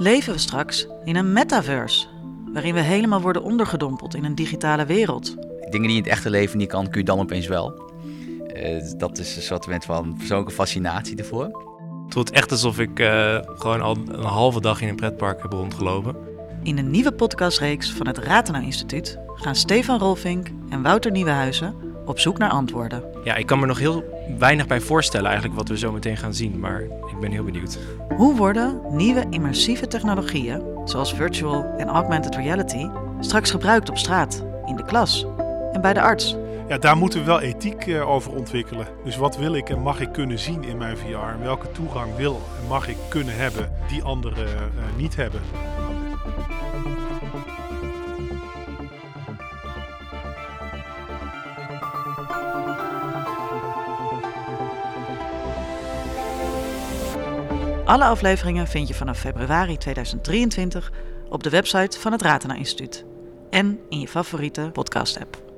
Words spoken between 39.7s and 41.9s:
mag ik kunnen zien in mijn VR? En welke